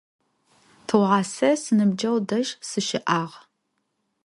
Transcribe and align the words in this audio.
Tığuase 0.87 1.49
sinıbceğu 1.63 2.17
dej 2.29 2.47
sışı'ağ. 2.69 3.21